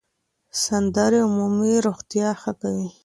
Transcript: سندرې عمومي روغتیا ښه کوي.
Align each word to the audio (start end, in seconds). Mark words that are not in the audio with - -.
سندرې 0.63 1.19
عمومي 1.27 1.73
روغتیا 1.87 2.29
ښه 2.41 2.51
کوي. 2.61 2.89